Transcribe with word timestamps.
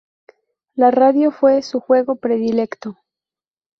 La 0.73 0.89
radio 0.89 1.29
fue 1.29 1.61
su 1.61 1.79
juego 1.79 2.15
predilecto. 2.15 2.97